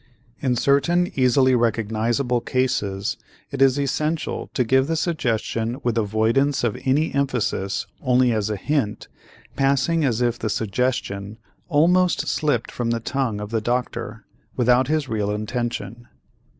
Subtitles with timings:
[0.39, 3.17] In certain easily recognizable cases,
[3.51, 8.55] it is essential to give the suggestion with avoidance of any emphasis, only as a
[8.55, 9.07] hint,
[9.55, 11.37] passing as if the suggestion
[11.69, 14.25] almost slipped from the tongue of the doctor
[14.55, 16.07] without his real intention.